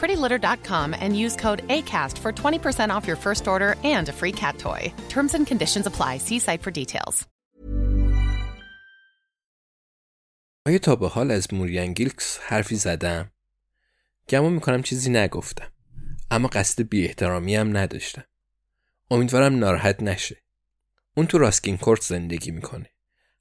[0.00, 4.54] prettylitter.com and use code ACAST for 20% off your first order and a free cat
[4.66, 4.82] toy.
[5.14, 6.12] Terms and conditions apply.
[6.28, 7.26] See site for details.
[10.66, 13.30] آیا تا به حال از موریان گیلکس حرفی زدم؟
[14.28, 15.72] گمان می‌کنم چیزی نگفتم.
[16.30, 18.24] اما قصد بی احترامی هم نداشتم.
[19.10, 20.42] امیدوارم ناراحت نشه.
[21.16, 22.90] اون تو راسکین کورت زندگی می‌کنه.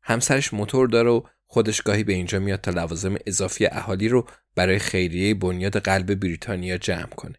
[0.01, 4.79] همسرش موتور داره و خودش گاهی به اینجا میاد تا لوازم اضافی اهالی رو برای
[4.79, 7.35] خیریه بنیاد قلب بریتانیا جمع کنه.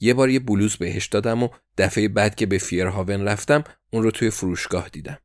[0.00, 4.10] یه بار یه بلوز بهش دادم و دفعه بعد که به فیرهاون رفتم اون رو
[4.10, 5.18] توی فروشگاه دیدم.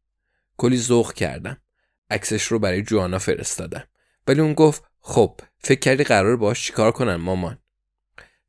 [0.58, 1.58] کلی ذوق کردم.
[2.10, 3.84] عکسش رو برای جوانا فرستادم.
[4.28, 7.58] ولی اون گفت خب فکر کردی قرار باش چیکار کنن مامان.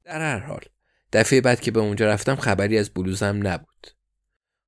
[0.04, 0.60] در هر حال
[1.12, 3.86] دفعه بعد که به اونجا رفتم خبری از بلوزم نبود.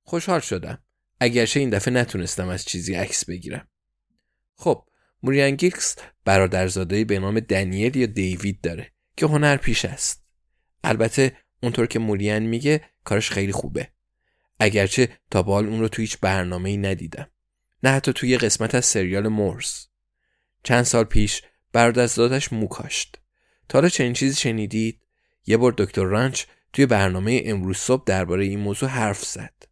[0.03, 0.83] خوشحال شدم.
[1.19, 3.67] اگرچه این دفعه نتونستم از چیزی عکس بگیرم.
[4.61, 4.85] خب
[5.23, 5.95] موریان گیکس
[6.25, 10.23] برادرزاده به نام دنیل یا دیوید داره که هنر پیش است.
[10.83, 13.89] البته اونطور که موریان میگه کارش خیلی خوبه.
[14.59, 17.27] اگرچه تا به اون رو تو هیچ برنامه ای ندیدم.
[17.83, 19.87] نه حتی توی قسمت از سریال مورس.
[20.63, 21.41] چند سال پیش
[21.73, 23.19] برادرزادش مو کاشت.
[23.69, 25.01] تا حالا چنین چیزی شنیدید؟
[25.45, 26.43] یه بار دکتر رانچ
[26.73, 29.63] توی برنامه امروز صبح درباره این موضوع حرف زد.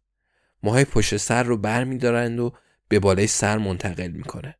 [0.62, 1.84] موهای پشت سر رو بر
[2.38, 2.50] و
[2.88, 4.54] به بالای سر منتقل می کنند.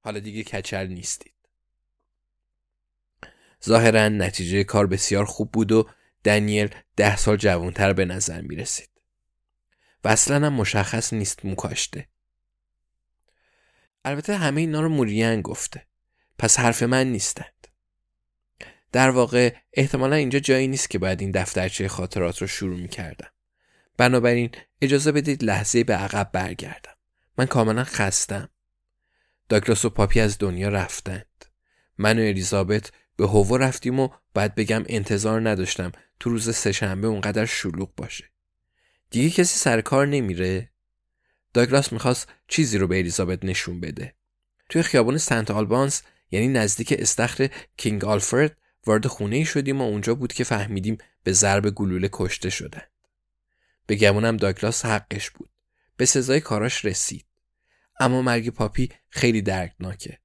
[0.00, 1.34] حالا دیگه کچل نیستید.
[3.64, 5.88] ظاهرا نتیجه کار بسیار خوب بود و
[6.24, 8.90] دنیل ده سال جوانتر به نظر می رسید.
[10.04, 12.08] و اصلا هم مشخص نیست مو کاشته.
[14.04, 15.86] البته همه اینا رو موریان گفته.
[16.38, 17.66] پس حرف من نیستند.
[18.92, 23.30] در واقع احتمالا اینجا جایی نیست که باید این دفترچه خاطرات رو شروع می کردم.
[23.96, 24.50] بنابراین
[24.80, 26.94] اجازه بدید لحظه به عقب برگردم.
[27.38, 28.48] من کاملا خستم.
[29.50, 31.44] داگلاس و پاپی از دنیا رفتند.
[31.98, 37.46] من و الیزابت به هوو رفتیم و باید بگم انتظار نداشتم تو روز سهشنبه اونقدر
[37.46, 38.24] شلوغ باشه.
[39.10, 40.70] دیگه کسی سر کار نمیره؟
[41.54, 44.14] داگلاس می‌خواست چیزی رو به الیزابت نشون بده.
[44.68, 48.56] توی خیابان سنت آلبانس یعنی نزدیک استخر کینگ آلفرد
[48.86, 52.82] وارد خونه ای شدیم و اونجا بود که فهمیدیم به ضرب گلوله کشته شدن.
[53.86, 55.50] به گمونم داگلاس حقش بود.
[55.96, 57.24] به سزای کاراش رسید.
[58.00, 60.18] اما مرگ پاپی خیلی دردناکه.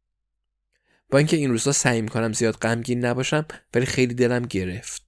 [1.10, 5.06] با اینکه این روزا سعی می‌کنم زیاد غمگین نباشم ولی خیلی دلم گرفت.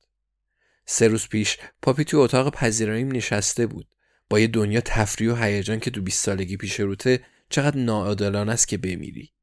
[0.85, 3.87] سه روز پیش پاپی توی اتاق پذیراییم نشسته بود.
[4.29, 8.67] با یه دنیا تفریح و هیجان که تو 20 سالگی پیش روته چقدر ناعادلانه است
[8.67, 9.33] که بمیری.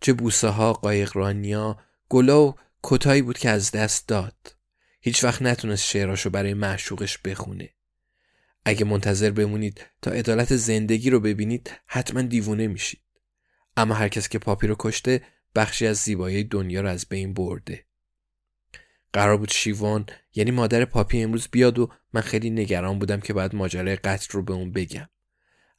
[0.00, 1.78] چه بوسه ها، قایقرانیا،
[2.08, 4.56] گلا و کتایی بود که از دست داد.
[5.00, 7.74] هیچ وقت نتونست شعراشو برای معشوقش بخونه.
[8.64, 13.00] اگه منتظر بمونید تا عدالت زندگی رو ببینید حتما دیوونه میشید.
[13.76, 15.22] اما هر کس که پاپی رو کشته
[15.54, 17.84] بخشی از زیبایی دنیا رو از بین برده.
[19.12, 23.54] قرار بود شیوان یعنی مادر پاپی امروز بیاد و من خیلی نگران بودم که باید
[23.54, 25.08] ماجرای قتل رو به اون بگم.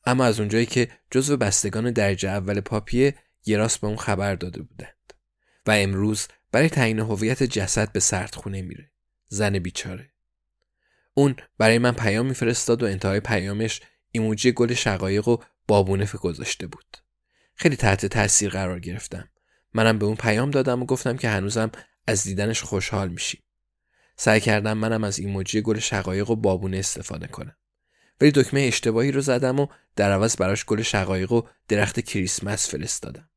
[0.05, 3.15] اما از اونجایی که جزو بستگان درجه اول پاپیه
[3.45, 5.13] یه راست به اون خبر داده بودند.
[5.67, 8.91] و امروز برای تعیین هویت جسد به سردخونه میره.
[9.27, 10.14] زن بیچاره.
[11.17, 13.81] اون برای من پیام میفرستاد و انتهای پیامش
[14.11, 16.97] ایموجی گل شقایق و بابونه گذاشته بود.
[17.55, 19.29] خیلی تحت تاثیر قرار گرفتم.
[19.73, 21.71] منم به اون پیام دادم و گفتم که هنوزم
[22.07, 23.43] از دیدنش خوشحال میشیم.
[24.15, 27.55] سعی کردم منم از ایموجی گل شقایق و بابونه استفاده کنم.
[28.21, 33.29] ولی دکمه اشتباهی رو زدم و در عوض براش گل شقایق و درخت کریسمس فرستادم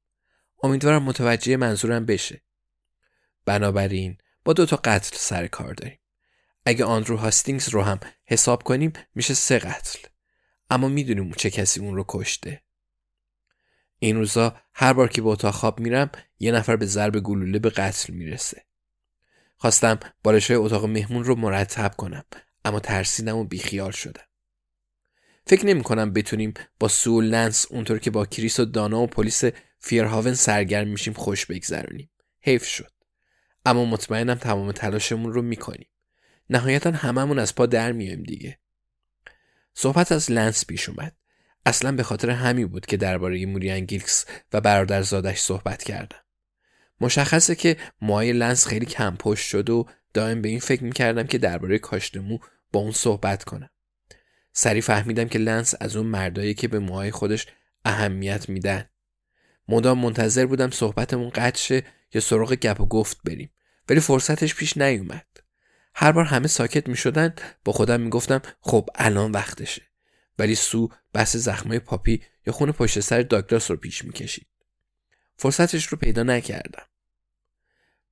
[0.63, 2.43] امیدوارم متوجه منظورم بشه
[3.45, 5.99] بنابراین با دو تا قتل سر و کار داریم
[6.69, 9.99] اگه آندرو هاستینگز رو هم حساب کنیم میشه سه قتل.
[10.71, 12.63] اما می‌دونیم چه کسی اون رو کشته.
[13.99, 17.71] این روزا هر بار که به اتاق خواب میرم یه نفر به ضرب گلوله به
[17.71, 18.65] قتل می‌رسه.
[19.57, 22.25] خواستم بالشای اتاق مهمون رو مرتب کنم
[22.65, 24.25] اما ترسیدم و بیخیال شدم.
[25.47, 29.45] فکر نمی کنم بتونیم با سول لنس اونطور که با کریس و دانا و پلیس
[29.79, 32.11] فیرهاون سرگرم میشیم خوش بگذرونیم.
[32.41, 32.93] حیف شد.
[33.65, 35.89] اما مطمئنم تمام تلاشمون رو می‌کنیم.
[36.51, 38.59] نهایتا هممون از پا در میایم دیگه.
[39.75, 41.13] صحبت از لنس پیش اومد.
[41.67, 46.19] اصلا به خاطر همین بود که درباره موریان گیلکس و برادرزادش صحبت کردم.
[47.01, 51.39] مشخصه که موهای لنس خیلی کم پشت شد و دائم به این فکر می‌کردم که
[51.39, 52.39] درباره کاشت مو
[52.73, 53.71] با اون صحبت کنم.
[54.53, 57.47] سریع فهمیدم که لنس از اون مردایی که به موهای خودش
[57.85, 58.85] اهمیت میدن.
[59.69, 61.83] مدام منتظر بودم صحبتمون قطع شه
[62.15, 63.51] یا سراغ گپ و گفت بریم
[63.89, 65.27] ولی فرصتش پیش نیومد.
[66.01, 67.35] هر بار همه ساکت می شدن
[67.65, 69.83] با خودم می گفتم خب الان وقتشه
[70.39, 74.47] ولی سو بحث زخمای پاپی یا خون پشت سر داگلاس رو پیش می کشید.
[75.37, 76.83] فرصتش رو پیدا نکردم.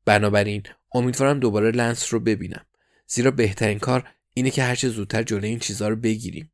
[0.05, 0.63] بنابراین
[0.93, 2.67] امیدوارم دوباره لنس رو ببینم
[3.07, 6.53] زیرا بهترین کار اینه که هرچه زودتر جلوی این چیزها رو بگیریم.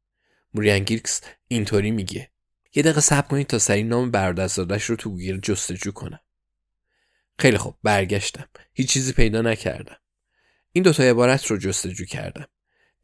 [0.54, 2.30] موریان گیلکس اینطوری میگه.
[2.74, 6.20] یه دقیقه صبر کنید تا سریع نام برادرزادش رو تو گوگل جستجو کنم.
[7.38, 8.48] خیلی خوب برگشتم.
[8.72, 9.96] هیچ چیزی پیدا نکردم.
[10.72, 12.46] این دوتا عبارت رو جستجو کردم.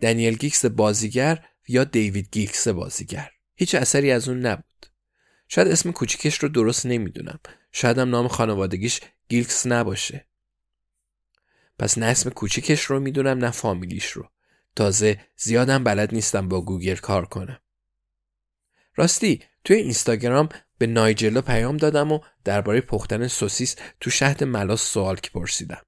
[0.00, 3.30] دنیل گیلکس بازیگر یا دیوید گیلکس بازیگر.
[3.56, 4.86] هیچ اثری از اون نبود.
[5.48, 7.38] شاید اسم کوچیکش رو درست نمی‌دونم.
[7.72, 10.26] شاید هم نام خانوادگیش گیلکس نباشه.
[11.78, 14.30] پس نه اسم کوچیکش رو می‌دونم نه فامیلیش رو.
[14.76, 17.60] تازه زیادم بلد نیستم با گوگل کار کنم.
[18.96, 20.48] راستی توی اینستاگرام
[20.78, 25.82] به نایجلو پیام دادم و درباره پختن سوسیس تو شهد ملاس سوال که پرسیدم.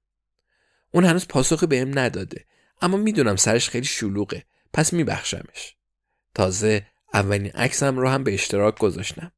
[0.91, 2.45] اون هنوز پاسخی بهم نداده
[2.81, 5.75] اما می‌دونم سرش خیلی شلوغه پس میبخشمش.
[6.35, 9.31] تازه اولین عکسم رو هم به اشتراک گذاشتم.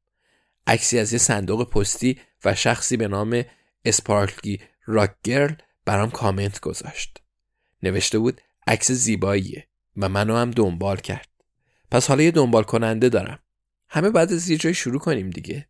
[0.66, 3.44] عکسی از یه صندوق پستی و شخصی به نام
[3.84, 5.54] اسپارکلی راک گرل
[5.84, 7.22] برام کامنت گذاشت.
[7.82, 11.28] نوشته بود عکس زیباییه و منو هم دنبال کرد.
[11.90, 13.38] پس حالا یه دنبال کننده دارم.
[13.88, 15.68] همه بعد از یه جای شروع کنیم دیگه.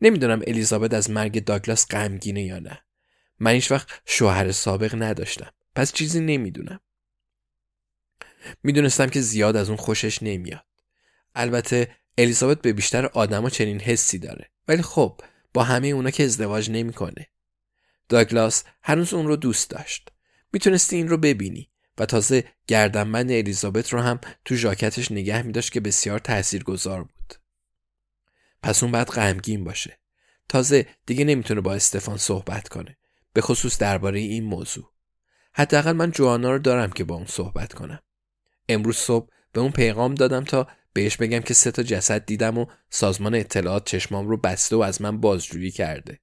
[0.00, 2.82] نمی‌دونم الیزابت از مرگ داگلاس غمگینه یا نه.
[3.40, 5.50] من هیچ وقت شوهر سابق نداشتم.
[5.74, 6.80] پس چیزی نمی‌دونم.
[8.62, 10.64] می‌دونستم که زیاد از اون خوشش نمیاد.
[11.34, 14.50] البته الیزابت به بیشتر آدما چنین حسی داره.
[14.68, 15.20] ولی خب
[15.54, 17.26] با همه اونا که ازدواج نمی‌کنه.
[18.08, 20.08] داگلاس هنوز اون رو دوست داشت.
[20.52, 25.80] می‌تونستی این رو ببینی و تازه گردنبند الیزابت رو هم تو ژاکتش نگه میداشت که
[25.80, 27.34] بسیار تاثیرگذار بود.
[28.62, 29.98] پس اون بعد غمگین باشه.
[30.48, 32.96] تازه دیگه نمی‌تونه با استفان صحبت کنه.
[33.36, 34.92] به خصوص درباره این موضوع.
[35.54, 37.98] حداقل من جوانا رو دارم که با اون صحبت کنم.
[38.68, 42.66] امروز صبح به اون پیغام دادم تا بهش بگم که سه تا جسد دیدم و
[42.90, 46.20] سازمان اطلاعات چشمام رو بسته و از من بازجویی کرده.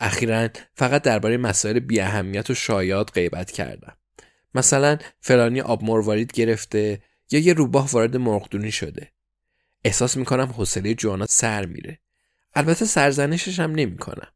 [0.00, 3.96] اخیرا فقط درباره مسائل بی اهمیت و شایعات غیبت کردم.
[4.54, 9.12] مثلا فلانی آب مروارید گرفته یا یه روباه وارد مرغدونی شده.
[9.84, 12.00] احساس می‌کنم حوصله جوانا سر میره.
[12.54, 14.28] البته سرزنشش هم نمی‌کنم.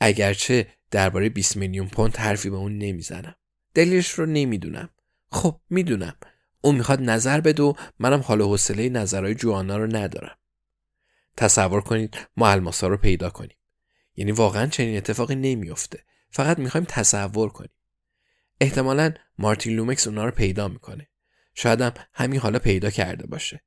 [0.00, 3.36] اگرچه درباره 20 میلیون پوند حرفی به اون نمی‌زنم.
[3.74, 4.88] دلیلش رو نمی‌دونم.
[5.30, 6.16] خب می‌دونم.
[6.60, 10.36] اون می‌خواد نظر بده و منم حال حوصله نظرهای جوانا رو ندارم.
[11.36, 13.56] تصور کنید ما الماسا رو پیدا کنیم.
[14.16, 16.04] یعنی واقعا چنین اتفاقی نمیافته.
[16.30, 17.70] فقط می‌خوایم تصور کنیم.
[18.60, 21.08] احتمالا مارتین لومکس اونا رو پیدا می‌کنه.
[21.54, 23.62] شاید هم همین حالا پیدا کرده باشه.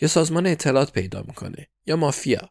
[0.00, 2.50] یا سازمان اطلاعات پیدا می‌کنه یا مافیا.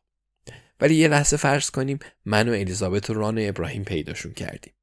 [0.79, 4.73] ولی یه لحظه فرض کنیم من و الیزابت و ران و ابراهیم پیداشون کردیم.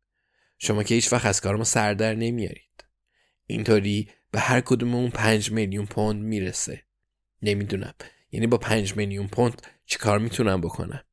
[0.59, 2.85] شما که هیچ وقت از کار ما سردر نمیارید.
[3.47, 6.83] اینطوری به هر کدوم اون پنج میلیون پوند می‌رسه.
[7.43, 7.95] نمی‌دونم.
[8.33, 11.05] یعنی با پنج میلیون پوند چیکار می‌تونم بکنم؟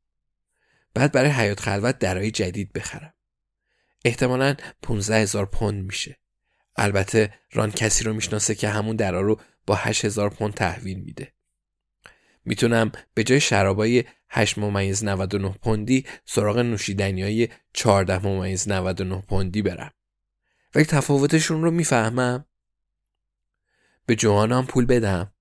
[0.94, 3.14] بعد برای حیات خلوت درای جدید بخرم.
[4.06, 6.20] احتمالا 15 هزار پوند میشه.
[6.76, 11.34] البته ران کسی رو می‌شناسه که همون درا رو با 8 هزار پوند تحویل میده.
[12.46, 19.62] می‌تونم به جای شرابای 8 ممیز 99 پوندی سراغ نوشیدنی های 14 ممیز 99 پوندی
[19.62, 19.92] برم.
[20.76, 22.46] ولی تفاوتشون رو می‌فهمم.
[24.06, 25.34] به جوانم پول بدم.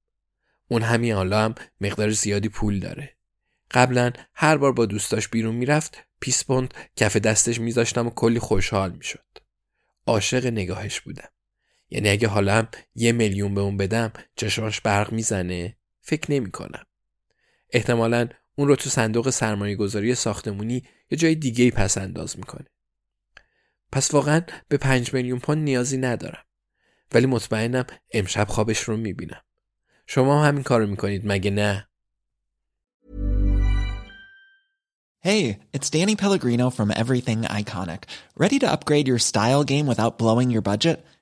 [0.68, 3.16] اون همین حالا هم مقدار زیادی پول داره.
[3.70, 9.38] قبلا هر بار با دوستاش بیرون می‌رفت پیسپوند کف دستش میذاشتم و کلی خوشحال می‌شد.
[10.06, 11.28] عاشق نگاهش بودم.
[11.90, 16.84] یعنی اگه حالا هم یه میلیون به اون بدم چشماش برق می‌زنه فکر نمی کنم.
[17.70, 22.66] احتمالا اون رو تو صندوق سرمایه گذاری ساختمونی یا جای دیگه ای پس انداز می‌کنه.
[23.92, 26.44] پس واقعا به پنج میلیون پوند نیازی ندارم.
[27.12, 29.40] ولی مطمئنم امشب خوابش رو می‌بینم.
[30.06, 31.88] شما هم همین کارو می‌کنید مگه نه؟
[35.24, 38.02] Hey, it's Danny Pellegrino from Everything Iconic.
[38.36, 40.98] Ready to upgrade your style game without blowing your budget?